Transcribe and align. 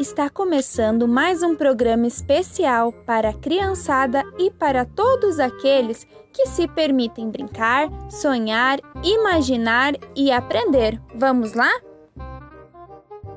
Está 0.00 0.30
começando 0.30 1.08
mais 1.08 1.42
um 1.42 1.56
programa 1.56 2.06
especial 2.06 2.92
para 2.92 3.30
a 3.30 3.34
criançada 3.34 4.22
e 4.38 4.48
para 4.48 4.84
todos 4.84 5.40
aqueles 5.40 6.06
que 6.32 6.46
se 6.46 6.68
permitem 6.68 7.28
brincar, 7.28 7.88
sonhar, 8.08 8.78
imaginar 9.02 9.94
e 10.14 10.30
aprender. 10.30 11.02
Vamos 11.16 11.52
lá? 11.54 11.68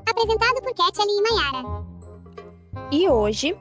Apresentado 0.08 0.62
por 0.62 0.72
Ketchel 0.72 1.04
e 1.08 1.22
Mayara. 1.22 1.84
E 2.92 3.08
hoje 3.08 3.58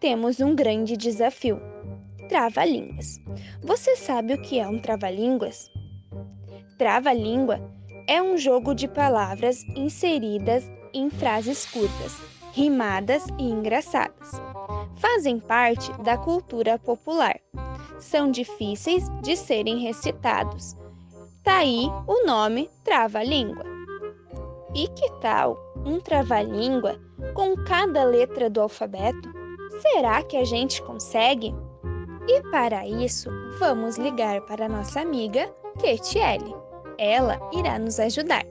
temos 0.00 0.40
um 0.40 0.52
grande 0.52 0.96
desafio: 0.96 1.60
trava-línguas. 2.28 3.20
Você 3.62 3.94
sabe 3.94 4.34
o 4.34 4.42
que 4.42 4.58
é 4.58 4.66
um 4.66 4.80
trava-línguas? 4.80 5.70
Trava-língua 6.76 7.60
é 8.08 8.20
um 8.20 8.36
jogo 8.36 8.74
de 8.74 8.88
palavras 8.88 9.62
inseridas 9.76 10.68
em 10.92 11.08
frases 11.08 11.64
curtas 11.64 12.29
rimadas 12.52 13.24
e 13.38 13.44
engraçadas. 13.44 14.30
Fazem 14.96 15.38
parte 15.38 15.92
da 16.02 16.16
cultura 16.16 16.78
popular. 16.78 17.38
São 17.98 18.30
difíceis 18.30 19.08
de 19.22 19.36
serem 19.36 19.78
recitados. 19.78 20.76
Tá 21.42 21.58
aí 21.58 21.86
o 22.06 22.26
nome 22.26 22.70
trava-língua. 22.84 23.64
E 24.74 24.86
que 24.88 25.10
tal 25.20 25.56
um 25.84 25.98
trava-língua 26.00 27.00
com 27.34 27.56
cada 27.64 28.04
letra 28.04 28.48
do 28.48 28.60
alfabeto? 28.60 29.30
Será 29.80 30.22
que 30.22 30.36
a 30.36 30.44
gente 30.44 30.82
consegue? 30.82 31.54
E 32.28 32.42
para 32.50 32.86
isso, 32.86 33.30
vamos 33.58 33.96
ligar 33.96 34.40
para 34.42 34.68
nossa 34.68 35.00
amiga 35.00 35.52
Ketiele. 35.80 36.54
Ela 36.98 37.40
irá 37.52 37.78
nos 37.78 37.98
ajudar. 37.98 38.44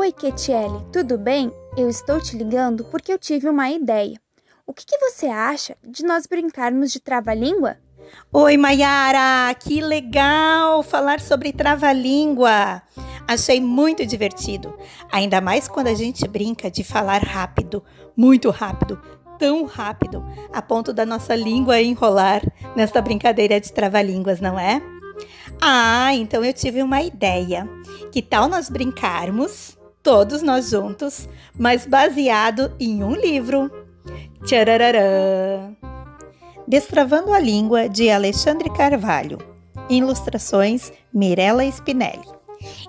Oi, 0.00 0.12
Ketiele, 0.12 0.82
tudo 0.90 1.18
bem? 1.18 1.52
Eu 1.76 1.86
estou 1.86 2.18
te 2.22 2.34
ligando 2.34 2.86
porque 2.86 3.12
eu 3.12 3.18
tive 3.18 3.46
uma 3.50 3.68
ideia. 3.68 4.18
O 4.66 4.72
que, 4.72 4.86
que 4.86 4.96
você 4.96 5.26
acha 5.26 5.76
de 5.86 6.02
nós 6.02 6.26
brincarmos 6.26 6.90
de 6.90 6.98
trava-língua? 6.98 7.76
Oi, 8.32 8.56
Mayara! 8.56 9.54
Que 9.56 9.82
legal 9.82 10.82
falar 10.82 11.20
sobre 11.20 11.52
trava-língua! 11.52 12.80
Achei 13.28 13.60
muito 13.60 14.06
divertido, 14.06 14.74
ainda 15.12 15.38
mais 15.38 15.68
quando 15.68 15.88
a 15.88 15.94
gente 15.94 16.26
brinca 16.26 16.70
de 16.70 16.82
falar 16.82 17.22
rápido, 17.22 17.84
muito 18.16 18.48
rápido, 18.48 18.98
tão 19.38 19.66
rápido, 19.66 20.24
a 20.50 20.62
ponto 20.62 20.94
da 20.94 21.04
nossa 21.04 21.36
língua 21.36 21.78
enrolar 21.78 22.40
nesta 22.74 23.02
brincadeira 23.02 23.60
de 23.60 23.70
trava-línguas, 23.70 24.40
não 24.40 24.58
é? 24.58 24.80
Ah, 25.60 26.14
então 26.14 26.42
eu 26.42 26.54
tive 26.54 26.82
uma 26.82 27.02
ideia. 27.02 27.68
Que 28.10 28.22
tal 28.22 28.48
nós 28.48 28.70
brincarmos 28.70 29.78
todos 30.02 30.42
nós 30.42 30.70
juntos, 30.70 31.28
mas 31.58 31.86
baseado 31.86 32.72
em 32.78 33.02
um 33.02 33.14
livro. 33.14 33.70
Tcharararã! 34.44 35.74
Destravando 36.66 37.32
a 37.32 37.38
Língua, 37.38 37.88
de 37.88 38.10
Alexandre 38.10 38.70
Carvalho. 38.70 39.38
Ilustrações, 39.88 40.92
Mirella 41.12 41.64
Spinelli. 41.64 42.40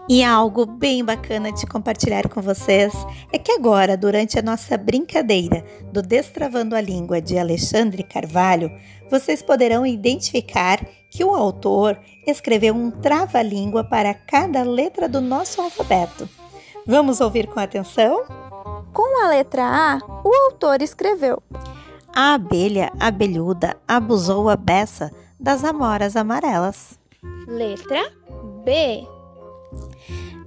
E 0.10 0.24
algo 0.24 0.66
bem 0.66 1.04
bacana 1.04 1.52
de 1.52 1.66
compartilhar 1.66 2.28
com 2.28 2.42
vocês 2.42 2.94
é 3.32 3.38
que 3.38 3.52
agora, 3.52 3.96
durante 3.96 4.38
a 4.38 4.42
nossa 4.42 4.78
brincadeira 4.78 5.64
do 5.92 6.02
Destravando 6.02 6.76
a 6.76 6.82
Língua 6.82 7.22
de 7.22 7.38
Alexandre 7.38 8.04
Carvalho, 8.04 8.70
vocês 9.10 9.42
poderão 9.42 9.86
identificar 9.86 10.86
que 11.10 11.24
o 11.24 11.34
autor 11.34 11.98
escreveu 12.28 12.74
um 12.74 12.92
trava-língua 12.92 13.84
para 13.84 14.14
cada 14.14 14.64
letra 14.64 15.08
do 15.08 15.22
nosso 15.22 15.62
alfabeto. 15.62 16.28
Vamos 16.86 17.22
ouvir 17.22 17.48
com 17.48 17.60
atenção? 17.60 18.24
Com 18.94 19.24
a 19.24 19.30
letra 19.30 19.64
A, 19.64 20.00
o 20.24 20.34
autor 20.46 20.82
escreveu: 20.82 21.42
A 22.14 22.34
abelha 22.34 22.92
abelhuda 23.00 23.78
abusou 23.88 24.50
a 24.50 24.56
beça 24.56 25.12
das 25.40 25.64
amoras 25.64 26.16
amarelas. 26.16 27.00
Letra 27.48 28.12
B. 28.66 29.08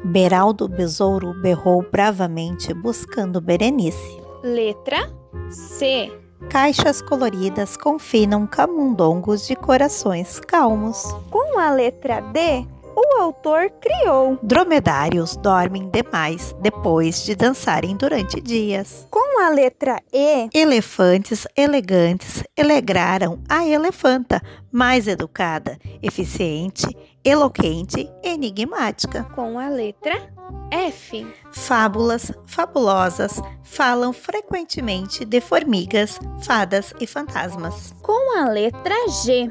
Beraldo 0.04 0.68
Besouro 0.68 1.32
berrou 1.40 1.82
bravamente 1.90 2.74
buscando 2.74 3.40
Berenice. 3.40 4.20
Letra 4.42 5.10
C. 5.50 6.12
Caixas 6.50 7.00
coloridas 7.00 7.76
confinam 7.76 8.46
camundongos 8.46 9.46
de 9.46 9.56
corações 9.56 10.38
calmos. 10.40 11.02
Com 11.30 11.58
a 11.58 11.70
letra 11.70 12.20
D, 12.20 12.66
o 12.94 13.22
autor 13.22 13.70
criou. 13.80 14.38
Dromedários 14.42 15.36
dormem 15.36 15.90
demais 15.90 16.54
depois 16.60 17.24
de 17.24 17.34
dançarem 17.34 17.96
durante 17.96 18.40
dias. 18.40 19.06
Com 19.10 19.42
a 19.42 19.50
letra 19.50 20.00
E, 20.12 20.48
elefantes 20.54 21.46
elegantes 21.56 22.44
alegraram 22.58 23.40
a 23.48 23.66
elefanta, 23.66 24.40
mais 24.70 25.08
educada, 25.08 25.78
eficiente, 26.02 26.86
eloquente, 27.24 28.10
enigmática. 28.22 29.24
Com 29.34 29.58
a 29.58 29.68
letra 29.68 30.32
F, 30.70 31.26
fábulas 31.52 32.32
fabulosas 32.46 33.40
falam 33.62 34.12
frequentemente 34.12 35.24
de 35.24 35.40
formigas, 35.40 36.18
fadas 36.42 36.92
e 37.00 37.06
fantasmas. 37.06 37.94
Com 38.02 38.38
a 38.38 38.48
letra 38.48 38.94
G, 39.08 39.50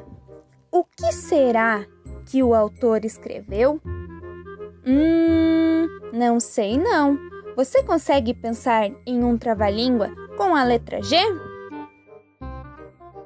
o 0.72 0.84
que 0.84 1.12
será 1.12 1.86
que 2.26 2.42
o 2.44 2.54
autor 2.54 3.06
escreveu? 3.06 3.80
Hum, 4.86 5.88
não 6.12 6.40
sei 6.40 6.78
não. 6.78 7.18
Você 7.56 7.84
consegue 7.84 8.34
pensar 8.34 8.90
em 9.06 9.24
um 9.24 9.38
trava-língua 9.38 10.10
com 10.36 10.56
a 10.56 10.64
letra 10.64 11.02
G? 11.02 11.16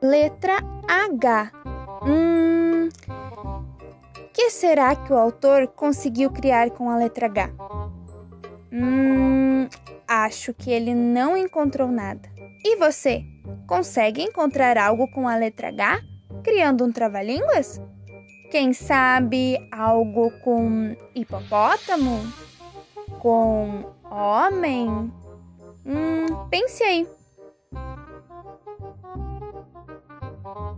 Letra 0.02 0.58
H. 0.88 1.52
Hum, 2.06 2.90
que 4.34 4.50
será 4.52 4.96
que 4.96 5.12
o 5.12 5.18
autor 5.18 5.68
conseguiu 5.68 6.30
criar 6.30 6.70
com 6.72 6.90
a 6.90 6.98
letra 6.98 7.26
H? 7.26 7.50
Hum, 8.72 9.68
acho 10.08 10.54
que 10.54 10.72
ele 10.72 10.94
não 10.94 11.36
encontrou 11.36 11.88
nada. 11.88 12.30
E 12.64 12.76
você, 12.76 13.24
consegue 13.66 14.22
encontrar 14.22 14.78
algo 14.78 15.10
com 15.12 15.28
a 15.28 15.36
letra 15.36 15.70
H, 15.70 16.02
criando 16.44 16.86
um 16.86 16.92
trava-línguas? 16.92 17.82
Quem 18.50 18.72
sabe 18.72 19.58
algo 19.72 20.32
com 20.40 20.96
hipopótamo? 21.14 22.22
Com 23.20 23.84
homem? 24.10 25.12
Hum, 25.86 26.48
pense 26.50 26.82
aí. 26.84 27.08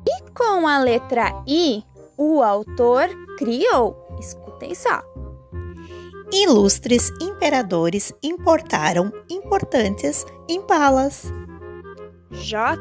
E 0.08 0.32
com 0.32 0.68
a 0.68 0.80
letra 0.80 1.44
I, 1.48 1.84
o 2.18 2.42
autor 2.42 3.08
criou. 3.38 4.08
Escutem 4.20 4.74
só. 4.74 5.02
Ilustres 6.32 7.12
imperadores 7.22 8.14
importaram 8.24 9.12
importantes 9.30 10.26
impalas. 10.48 11.32
J 12.32 12.78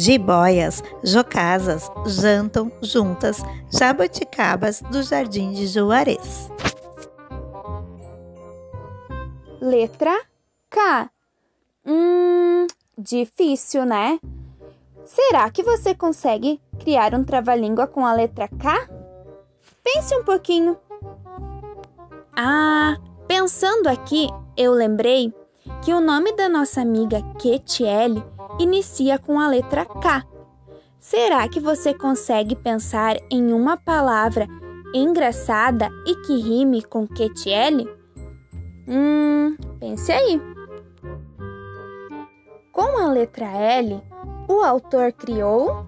Jiboias, 0.00 0.82
jocasas, 1.04 1.90
jantam 2.06 2.72
juntas, 2.80 3.42
jabuticabas 3.70 4.80
do 4.90 5.02
Jardim 5.02 5.52
de 5.52 5.66
Juarez. 5.66 6.50
Letra 9.60 10.18
K. 10.70 11.10
Hum, 11.84 12.66
difícil, 12.96 13.84
né? 13.84 14.18
Será 15.04 15.50
que 15.50 15.62
você 15.62 15.94
consegue 15.94 16.58
criar 16.78 17.14
um 17.14 17.22
trava-língua 17.22 17.86
com 17.86 18.06
a 18.06 18.14
letra 18.14 18.48
K? 18.48 18.88
Pense 19.84 20.16
um 20.16 20.24
pouquinho. 20.24 20.78
Ah, 22.34 22.96
pensando 23.28 23.86
aqui, 23.86 24.30
eu 24.56 24.72
lembrei 24.72 25.30
que 25.84 25.92
o 25.92 26.00
nome 26.00 26.32
da 26.32 26.48
nossa 26.48 26.80
amiga 26.80 27.20
Ketiele 27.38 28.24
inicia 28.62 29.18
com 29.18 29.40
a 29.40 29.48
letra 29.48 29.84
K. 29.84 30.24
Será 30.98 31.48
que 31.48 31.58
você 31.58 31.94
consegue 31.94 32.54
pensar 32.54 33.16
em 33.30 33.52
uma 33.52 33.76
palavra 33.76 34.46
engraçada 34.94 35.88
e 36.06 36.14
que 36.16 36.38
rime 36.38 36.82
com 36.82 37.06
Ketiele? 37.06 37.88
Hum, 38.86 39.56
pense 39.78 40.12
aí. 40.12 40.40
Com 42.70 42.98
a 42.98 43.10
letra 43.10 43.46
L, 43.46 44.02
o 44.48 44.60
autor 44.60 45.12
criou 45.12 45.86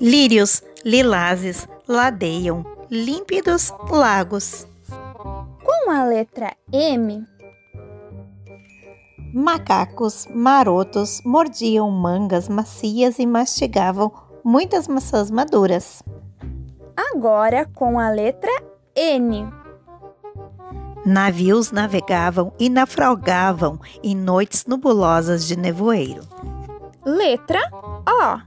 lírios, 0.00 0.62
lilazes, 0.84 1.68
ladeiam, 1.86 2.64
límpidos 2.90 3.72
lagos. 3.90 4.66
Com 5.62 5.90
a 5.90 6.04
letra 6.04 6.56
M, 6.72 7.24
Macacos 9.36 10.28
marotos 10.32 11.20
mordiam 11.24 11.90
mangas 11.90 12.48
macias 12.48 13.18
e 13.18 13.26
mastigavam 13.26 14.12
muitas 14.44 14.86
maçãs 14.86 15.28
maduras. 15.28 16.04
Agora 16.96 17.66
com 17.74 17.98
a 17.98 18.10
letra 18.10 18.52
N. 18.94 19.52
Navios 21.04 21.72
navegavam 21.72 22.52
e 22.60 22.70
naufragavam 22.70 23.80
em 24.04 24.14
noites 24.14 24.66
nubulosas 24.66 25.44
de 25.48 25.58
nevoeiro. 25.58 26.22
Letra 27.04 27.60
O. 28.08 28.40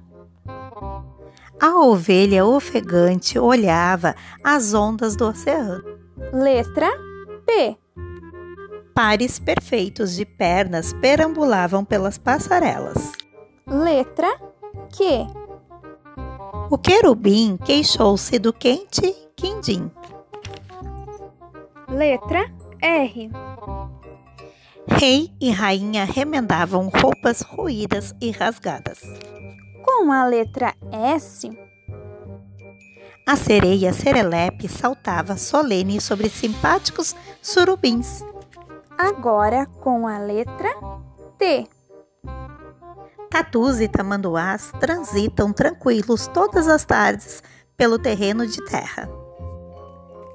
A 1.59 1.79
ovelha 1.81 2.45
ofegante 2.45 3.37
olhava 3.37 4.15
as 4.41 4.73
ondas 4.73 5.17
do 5.17 5.27
oceano. 5.27 5.83
Letra 6.31 6.89
P. 7.45 7.77
Pares 8.97 9.37
perfeitos 9.37 10.15
de 10.15 10.25
pernas 10.25 10.91
perambulavam 10.91 11.85
pelas 11.85 12.17
passarelas. 12.17 13.11
Letra 13.67 14.27
Q. 14.89 15.27
O 16.71 16.79
querubim 16.79 17.57
queixou-se 17.63 18.39
do 18.39 18.51
quente 18.51 19.15
quindim. 19.35 19.91
Letra 21.87 22.51
R. 22.81 23.29
Rei 24.87 25.31
e 25.39 25.51
rainha 25.51 26.03
remendavam 26.03 26.89
roupas 26.89 27.41
ruídas 27.41 28.15
e 28.19 28.31
rasgadas. 28.31 28.99
Com 29.83 30.11
a 30.11 30.25
letra 30.25 30.73
S. 30.91 31.47
A 33.27 33.35
sereia 33.35 33.93
Serelepe 33.93 34.67
saltava 34.67 35.37
solene 35.37 36.01
sobre 36.01 36.29
simpáticos 36.29 37.15
surubins. 37.43 38.23
Agora 38.97 39.67
com 39.79 40.07
a 40.07 40.17
letra 40.17 40.69
T. 41.37 41.67
Tatus 43.29 43.79
e 43.79 43.87
tamanduás 43.87 44.71
transitam 44.79 45.53
tranquilos 45.53 46.25
todas 46.27 46.67
as 46.67 46.83
tardes 46.83 47.43
pelo 47.77 47.99
terreno 47.99 48.47
de 48.47 48.57
terra. 48.65 49.07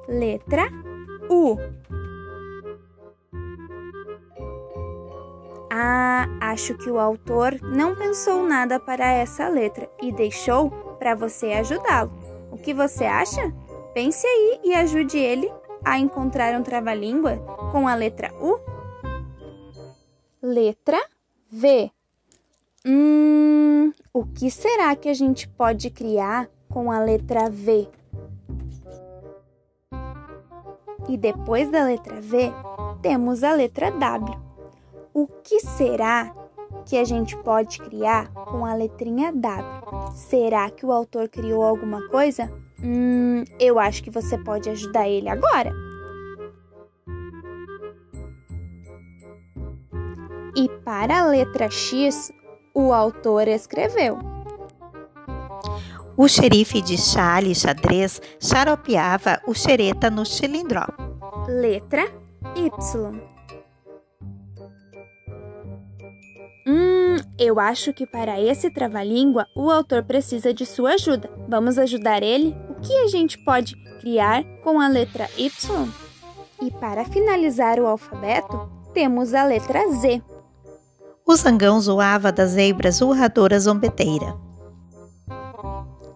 Letra 0.07 0.69
U. 1.29 1.57
Ah, 5.69 6.29
acho 6.41 6.75
que 6.75 6.89
o 6.89 7.01
autor 7.01 7.59
não 7.63 7.97
pensou 7.97 8.47
nada 8.47 8.79
para 8.79 9.11
essa 9.11 9.49
letra 9.49 9.91
e 10.01 10.13
deixou 10.13 10.71
para 11.01 11.17
você 11.17 11.55
ajudá-lo. 11.55 12.13
O 12.53 12.57
que 12.57 12.73
você 12.73 13.07
acha? 13.07 13.53
Pense 13.93 14.25
aí 14.25 14.61
e 14.63 14.75
ajude 14.75 15.19
ele 15.19 15.51
a 15.85 15.99
encontrar 15.99 16.59
um 16.59 16.63
trava-língua 16.63 17.37
com 17.71 17.89
a 17.89 17.95
letra 17.95 18.33
U. 18.41 18.59
Letra 20.43 20.99
V. 21.51 21.91
Hum, 22.85 23.93
o 24.13 24.25
que 24.25 24.51
será 24.51 24.95
que 24.97 25.09
a 25.09 25.15
gente 25.15 25.49
pode 25.49 25.91
criar 25.91 26.49
com 26.69 26.91
a 26.91 26.99
letra 27.01 27.49
V? 27.49 27.89
E 31.09 31.17
depois 31.17 31.71
da 31.71 31.85
letra 31.85 32.21
V, 32.21 32.53
temos 33.01 33.43
a 33.43 33.53
letra 33.53 33.91
W. 33.91 34.39
O 35.13 35.27
que 35.27 35.61
será 35.61 36.35
que 36.87 36.97
a 36.97 37.05
gente 37.05 37.37
pode 37.39 37.79
criar 37.81 38.33
com 38.33 38.65
a 38.65 38.75
letrinha 38.75 39.33
W? 39.33 40.13
Será 40.15 40.71
que 40.71 40.87
o 40.87 40.93
autor 40.93 41.29
criou 41.29 41.63
alguma 41.63 42.09
coisa? 42.09 42.51
Hum, 42.83 43.45
eu 43.61 43.79
acho 43.79 44.03
que 44.03 44.11
você 44.11 44.37
pode 44.37 44.69
ajudar 44.69 45.09
ele 45.09 45.29
agora. 45.29 45.73
E 50.57 50.69
para 50.85 51.21
a 51.21 51.27
letra 51.27 51.71
X, 51.71 52.33
o 52.75 52.93
autor 52.93 53.49
escreveu. 53.49 54.19
O 56.17 56.29
xerife 56.29 56.83
de 56.83 56.99
chale 56.99 57.55
xadrez 57.55 58.21
xaropeava 58.39 59.41
o 59.47 59.55
xereta 59.55 60.11
no 60.11 60.27
cilindró. 60.27 60.85
Letra 61.49 62.05
Y. 62.55 62.71
Hum, 66.67 67.17
eu 67.39 67.59
acho 67.59 67.93
que 67.93 68.07
para 68.07 68.41
esse 68.41 68.71
trava-língua 68.71 69.47
o 69.57 69.71
autor 69.71 70.05
precisa 70.05 70.53
de 70.53 70.67
sua 70.67 70.95
ajuda. 70.95 71.31
Vamos 71.49 71.79
ajudar 71.79 72.23
ele? 72.23 72.55
Que 72.83 72.97
a 72.99 73.07
gente 73.07 73.39
pode 73.39 73.77
criar 74.01 74.45
com 74.63 74.81
a 74.81 74.89
letra 74.89 75.29
Y? 75.39 75.89
E 76.61 76.71
para 76.71 77.05
finalizar 77.05 77.79
o 77.79 77.87
alfabeto, 77.87 78.69
temos 78.93 79.35
a 79.35 79.45
letra 79.45 79.89
Z. 79.93 80.23
O 81.25 81.37
zangão 81.37 81.81
zoava 81.81 82.33
das 82.33 82.51
zebras 82.51 83.01
urradoras 83.01 83.65
zombeteira. 83.65 84.37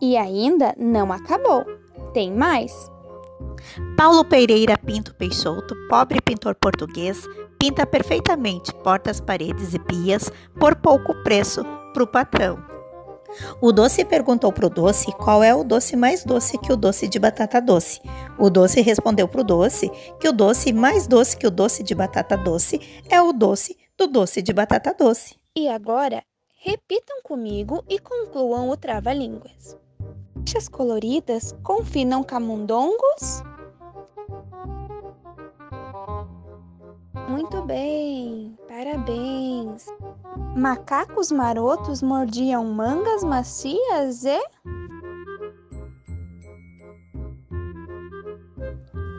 E 0.01 0.17
ainda 0.17 0.75
não 0.77 1.13
acabou. 1.13 1.65
Tem 2.13 2.33
mais. 2.33 2.73
Paulo 3.97 4.25
Pereira 4.25 4.77
Pinto 4.77 5.15
Peixoto, 5.15 5.75
pobre 5.89 6.21
pintor 6.21 6.55
português, 6.55 7.23
pinta 7.59 7.87
perfeitamente 7.87 8.75
portas, 8.75 9.21
paredes 9.21 9.75
e 9.75 9.79
pias 9.79 10.31
por 10.59 10.75
pouco 10.77 11.15
preço 11.23 11.65
para 11.93 12.03
o 12.03 12.07
patrão. 12.07 12.76
O 13.61 13.73
doce 13.73 14.05
perguntou 14.05 14.53
para 14.53 14.67
o 14.67 14.71
doce 14.71 15.13
qual 15.13 15.43
é 15.43 15.55
o 15.55 15.65
doce 15.65 15.97
mais 15.97 16.25
doce 16.25 16.59
que 16.59 16.73
o 16.73 16.77
doce 16.77 17.09
de 17.09 17.19
batata 17.19 17.61
doce. 17.61 18.01
O 18.39 18.51
doce 18.51 18.81
respondeu 18.81 19.29
para 19.29 19.41
o 19.41 19.45
doce 19.45 19.91
que 20.21 20.29
o 20.29 20.33
doce 20.33 20.73
mais 20.73 21.07
doce 21.07 21.37
que 21.37 21.47
o 21.47 21.51
doce 21.51 21.83
de 21.83 21.95
batata 21.95 22.37
doce 22.37 22.81
é 23.09 23.21
o 23.21 23.33
doce 23.33 23.77
do 23.97 24.07
doce 24.07 24.43
de 24.43 24.53
batata 24.53 24.95
doce. 24.95 25.37
E 25.55 25.69
agora, 25.69 26.23
repitam 26.57 27.23
comigo 27.23 27.85
e 27.89 27.99
concluam 27.99 28.69
o 28.69 28.77
trava-línguas. 28.77 29.77
Faixas 30.47 30.69
coloridas 30.69 31.55
confinam 31.63 32.23
camundongos. 32.23 33.43
Muito 37.29 37.63
bem, 37.63 38.57
parabéns. 38.69 39.87
Macacos 40.57 41.31
marotos 41.31 42.01
mordiam 42.01 42.65
mangas 42.65 43.23
macias 43.23 44.25
e. 44.25 44.41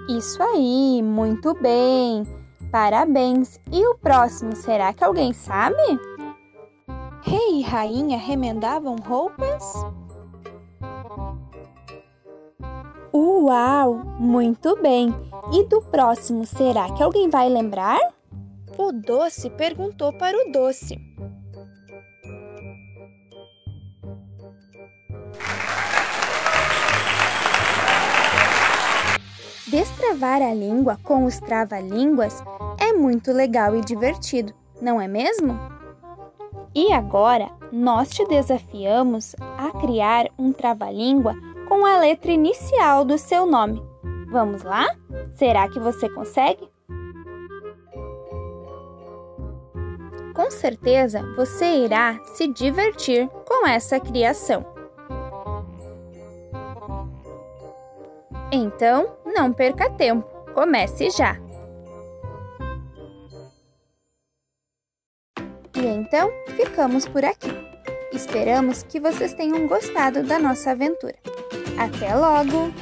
Isso 0.10 0.42
aí, 0.42 1.00
muito 1.04 1.54
bem. 1.62 2.24
Parabéns. 2.72 3.60
E 3.72 3.86
o 3.86 3.96
próximo, 4.00 4.56
será 4.56 4.92
que 4.92 5.04
alguém 5.04 5.32
sabe? 5.32 5.78
Rei 7.22 7.60
e 7.60 7.62
rainha 7.62 8.18
remendavam 8.18 8.96
roupas? 8.96 9.64
Uau, 13.14 13.94
muito 14.18 14.76
bem. 14.82 15.14
E 15.54 15.64
do 15.66 15.84
próximo, 15.84 16.48
será 16.48 16.92
que 16.94 17.04
alguém 17.04 17.30
vai 17.30 17.48
lembrar? 17.48 18.00
O 18.76 18.92
doce 18.92 19.52
perguntou 19.52 20.12
para 20.14 20.36
o 20.36 20.52
doce. 20.52 21.07
Destravar 29.68 30.42
a 30.42 30.54
língua 30.54 30.98
com 31.04 31.26
os 31.26 31.40
trava-línguas 31.40 32.42
é 32.80 32.94
muito 32.94 33.34
legal 33.34 33.76
e 33.76 33.82
divertido, 33.82 34.54
não 34.82 35.02
é 35.02 35.10
mesmo? 35.10 35.60
E 36.74 36.94
agora 36.94 37.50
nós 37.70 38.10
te 38.10 38.26
desafiamos 38.28 39.36
a 39.58 39.78
criar 39.78 40.28
um 40.40 40.54
trava-língua 40.54 41.36
com 41.68 41.86
a 41.86 42.00
letra 42.00 42.32
inicial 42.32 43.04
do 43.04 43.18
seu 43.18 43.46
nome. 43.46 43.84
Vamos 44.30 44.64
lá? 44.64 44.88
Será 45.36 45.68
que 45.68 45.82
você 45.82 46.08
consegue? 46.08 46.66
Com 50.34 50.50
certeza 50.50 51.22
você 51.36 51.84
irá 51.84 52.18
se 52.24 52.48
divertir 52.48 53.28
com 53.46 53.68
essa 53.68 54.00
criação. 54.00 54.66
Então, 58.50 59.17
não 59.34 59.54
perca 59.54 59.90
tempo, 59.90 60.26
comece 60.54 61.10
já! 61.10 61.38
E 65.76 65.86
então, 65.86 66.32
ficamos 66.56 67.08
por 67.08 67.24
aqui. 67.24 67.52
Esperamos 68.12 68.82
que 68.82 69.00
vocês 69.00 69.34
tenham 69.34 69.68
gostado 69.68 70.24
da 70.24 70.40
nossa 70.40 70.72
aventura. 70.72 71.16
Até 71.78 72.16
logo! 72.16 72.74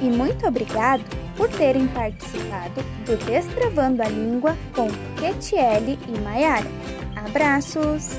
E 0.00 0.04
muito 0.04 0.46
obrigado 0.46 1.02
por 1.36 1.48
terem 1.50 1.88
participado 1.88 2.82
do 3.04 3.16
Destravando 3.24 4.02
a 4.02 4.08
Língua 4.08 4.56
com 4.74 4.88
Ketiele 5.18 5.98
e 6.08 6.20
Maiara. 6.20 6.70
Abraços! 7.16 8.10